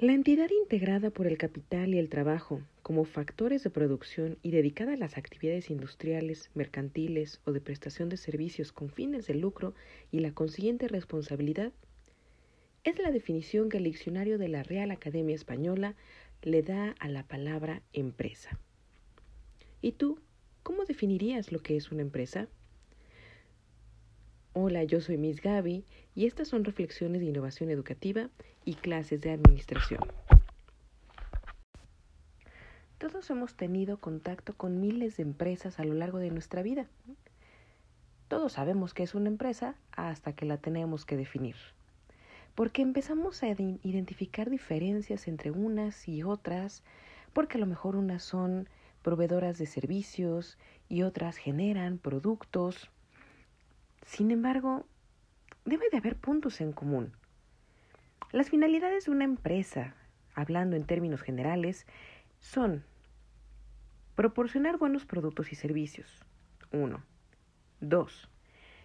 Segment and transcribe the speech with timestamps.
[0.00, 4.94] La entidad integrada por el capital y el trabajo como factores de producción y dedicada
[4.94, 9.74] a las actividades industriales, mercantiles o de prestación de servicios con fines de lucro
[10.10, 11.74] y la consiguiente responsabilidad
[12.82, 15.96] es la definición que el diccionario de la Real Academia Española
[16.40, 18.58] le da a la palabra empresa.
[19.82, 20.18] ¿Y tú,
[20.62, 22.48] cómo definirías lo que es una empresa?
[24.52, 25.84] Hola, yo soy Miss Gaby
[26.16, 28.30] y estas son reflexiones de innovación educativa
[28.64, 30.00] y clases de administración.
[32.98, 36.88] Todos hemos tenido contacto con miles de empresas a lo largo de nuestra vida.
[38.26, 41.54] Todos sabemos que es una empresa hasta que la tenemos que definir.
[42.56, 46.82] Porque empezamos a identificar diferencias entre unas y otras,
[47.32, 48.68] porque a lo mejor unas son
[49.02, 52.90] proveedoras de servicios y otras generan productos
[54.02, 54.86] sin embargo,
[55.64, 57.12] debe de haber puntos en común.
[58.32, 59.94] Las finalidades de una empresa,
[60.34, 61.86] hablando en términos generales,
[62.40, 62.84] son
[64.14, 66.24] proporcionar buenos productos y servicios.
[66.72, 67.02] 1.
[67.80, 68.28] 2.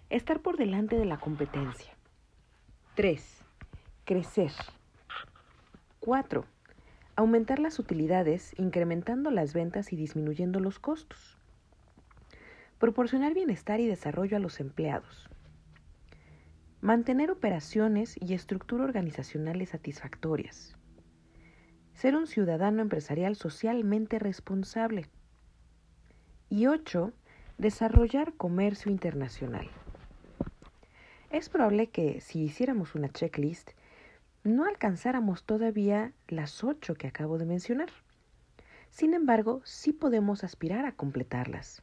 [0.10, 1.94] Estar por delante de la competencia.
[2.96, 3.44] 3.
[4.06, 4.52] Crecer.
[6.00, 6.46] 4.
[7.16, 11.38] Aumentar las utilidades, incrementando las ventas y disminuyendo los costos.
[12.80, 15.30] Proporcionar bienestar y desarrollo a los empleados.
[16.82, 20.76] Mantener operaciones y estructura organizacionales satisfactorias.
[21.94, 25.08] Ser un ciudadano empresarial socialmente responsable.
[26.50, 27.14] Y 8.
[27.58, 29.70] Desarrollar comercio internacional.
[31.30, 33.72] Es probable que si hiciéramos una checklist,
[34.44, 37.90] no alcanzáramos todavía las ocho que acabo de mencionar.
[38.90, 41.82] Sin embargo, sí podemos aspirar a completarlas.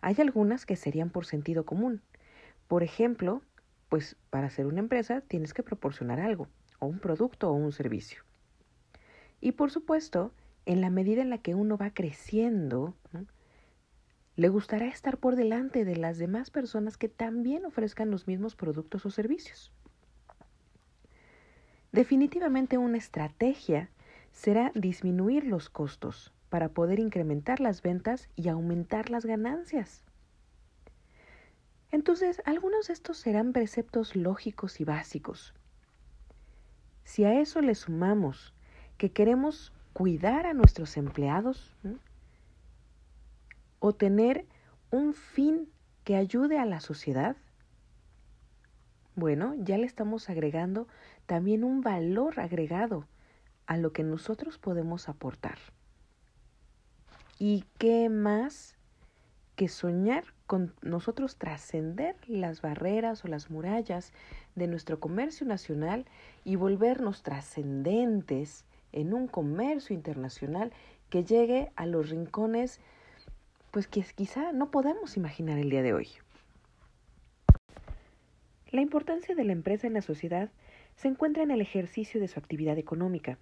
[0.00, 2.02] Hay algunas que serían por sentido común.
[2.68, 3.42] Por ejemplo,
[3.88, 6.48] pues para ser una empresa tienes que proporcionar algo,
[6.78, 8.22] o un producto o un servicio.
[9.40, 10.32] Y por supuesto,
[10.66, 12.94] en la medida en la que uno va creciendo,
[14.36, 19.04] le gustará estar por delante de las demás personas que también ofrezcan los mismos productos
[19.04, 19.72] o servicios.
[21.92, 23.90] Definitivamente una estrategia
[24.30, 30.04] será disminuir los costos, para poder incrementar las ventas y aumentar las ganancias.
[31.92, 35.54] Entonces, algunos de estos serán preceptos lógicos y básicos.
[37.04, 38.52] Si a eso le sumamos
[38.98, 41.74] que queremos cuidar a nuestros empleados
[43.78, 44.46] o tener
[44.90, 45.68] un fin
[46.04, 47.36] que ayude a la sociedad,
[49.16, 50.86] bueno, ya le estamos agregando
[51.26, 53.06] también un valor agregado
[53.66, 55.58] a lo que nosotros podemos aportar.
[57.42, 58.76] ¿Y qué más
[59.56, 64.12] que soñar con nosotros trascender las barreras o las murallas
[64.56, 66.04] de nuestro comercio nacional
[66.44, 70.70] y volvernos trascendentes en un comercio internacional
[71.08, 72.78] que llegue a los rincones
[73.70, 76.08] pues que quizá no podemos imaginar el día de hoy.
[78.70, 80.50] La importancia de la empresa en la sociedad
[80.94, 83.38] se encuentra en el ejercicio de su actividad económica,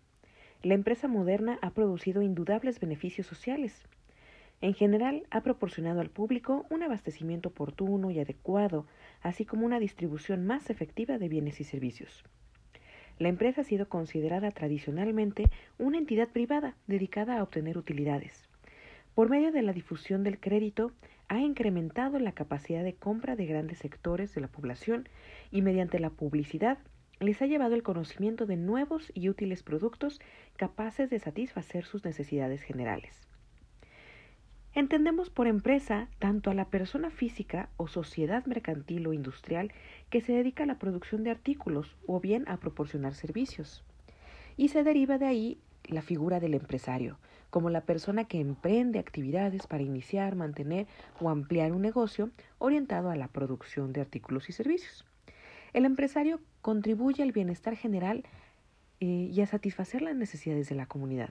[0.62, 3.86] la empresa moderna ha producido indudables beneficios sociales.
[4.60, 8.86] En general, ha proporcionado al público un abastecimiento oportuno y adecuado,
[9.22, 12.24] así como una distribución más efectiva de bienes y servicios.
[13.18, 15.44] La empresa ha sido considerada tradicionalmente
[15.78, 18.48] una entidad privada dedicada a obtener utilidades.
[19.14, 20.92] Por medio de la difusión del crédito,
[21.28, 25.08] ha incrementado la capacidad de compra de grandes sectores de la población
[25.50, 26.78] y mediante la publicidad
[27.20, 30.20] les ha llevado el conocimiento de nuevos y útiles productos
[30.56, 33.28] capaces de satisfacer sus necesidades generales.
[34.74, 39.72] Entendemos por empresa tanto a la persona física o sociedad mercantil o industrial
[40.10, 43.82] que se dedica a la producción de artículos o bien a proporcionar servicios.
[44.56, 47.18] Y se deriva de ahí la figura del empresario,
[47.50, 50.86] como la persona que emprende actividades para iniciar, mantener
[51.18, 55.07] o ampliar un negocio orientado a la producción de artículos y servicios.
[55.72, 58.24] El empresario contribuye al bienestar general
[59.00, 61.30] eh, y a satisfacer las necesidades de la comunidad.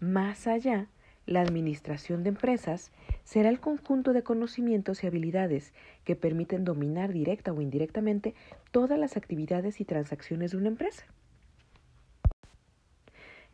[0.00, 0.88] Más allá,
[1.26, 2.90] la administración de empresas
[3.24, 5.72] será el conjunto de conocimientos y habilidades
[6.04, 8.34] que permiten dominar directa o indirectamente
[8.72, 11.04] todas las actividades y transacciones de una empresa.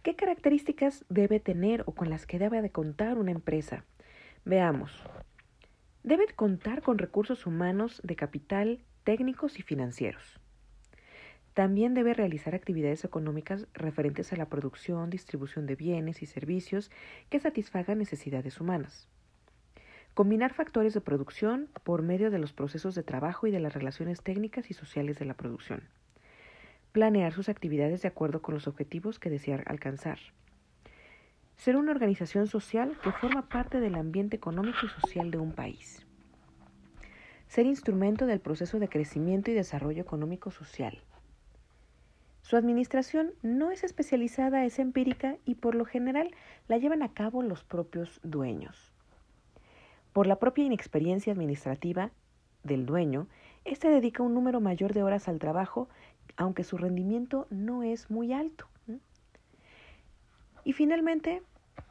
[0.02, 3.84] ¿Qué características debe tener o con las que debe de contar una empresa?
[4.44, 5.02] Veamos.
[6.04, 10.38] Debe contar con recursos humanos de capital técnicos y financieros.
[11.54, 16.90] También debe realizar actividades económicas referentes a la producción, distribución de bienes y servicios
[17.30, 19.08] que satisfagan necesidades humanas.
[20.12, 24.20] Combinar factores de producción por medio de los procesos de trabajo y de las relaciones
[24.20, 25.84] técnicas y sociales de la producción.
[26.92, 30.18] planear sus actividades de acuerdo con los objetivos que desea alcanzar.
[31.56, 36.07] Ser una organización social que forma parte del ambiente económico y social de un país.
[37.48, 41.02] Ser instrumento del proceso de crecimiento y desarrollo económico-social.
[42.42, 46.30] Su administración no es especializada, es empírica y por lo general
[46.66, 48.92] la llevan a cabo los propios dueños.
[50.12, 52.10] Por la propia inexperiencia administrativa
[52.64, 53.26] del dueño,
[53.64, 55.88] éste dedica un número mayor de horas al trabajo,
[56.36, 58.66] aunque su rendimiento no es muy alto.
[60.64, 61.42] Y finalmente,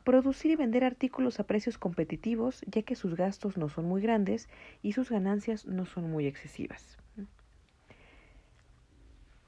[0.03, 4.49] producir y vender artículos a precios competitivos, ya que sus gastos no son muy grandes
[4.81, 6.97] y sus ganancias no son muy excesivas.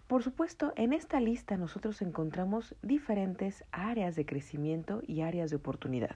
[0.08, 6.16] Por supuesto, en esta lista nosotros encontramos diferentes áreas de crecimiento y áreas de oportunidad.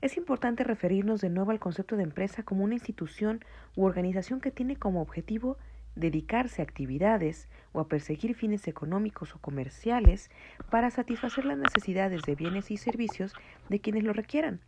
[0.00, 3.44] Es importante referirnos de nuevo al concepto de empresa como una institución
[3.74, 5.58] u organización que tiene como objetivo
[5.94, 10.30] dedicarse a actividades o a perseguir fines económicos o comerciales
[10.70, 13.34] para satisfacer las necesidades de bienes y servicios
[13.68, 14.60] de quienes lo requieran,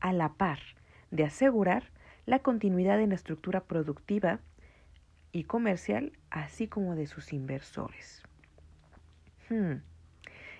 [0.00, 0.60] a la par
[1.10, 1.90] de asegurar
[2.26, 4.40] la continuidad en la estructura productiva
[5.32, 8.22] y comercial, así como de sus inversores.
[9.48, 9.76] Hmm.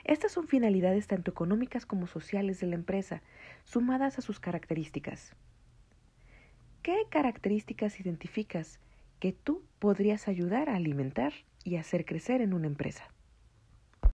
[0.04, 3.22] Estas son finalidades tanto económicas como sociales de la empresa,
[3.64, 5.34] sumadas a sus características.
[6.82, 8.80] ¿Qué características identificas
[9.18, 11.32] que tú podrías ayudar a alimentar
[11.64, 13.08] y hacer crecer en una empresa?